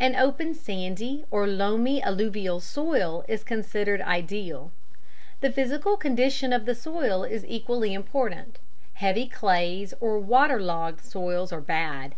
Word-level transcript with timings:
An 0.00 0.16
open 0.16 0.54
sandy 0.56 1.24
or 1.30 1.46
loamy 1.46 2.02
alluvial 2.02 2.58
soil 2.58 3.24
is 3.28 3.44
considered 3.44 4.00
ideal. 4.00 4.72
The 5.40 5.52
physical 5.52 5.96
condition 5.96 6.52
of 6.52 6.64
the 6.64 6.74
soil 6.74 7.22
is 7.22 7.46
equally 7.46 7.94
important: 7.94 8.58
heavy 8.94 9.28
clays 9.28 9.94
or 10.00 10.18
water 10.18 10.60
logged 10.60 11.02
soils 11.04 11.52
are 11.52 11.60
bad. 11.60 12.16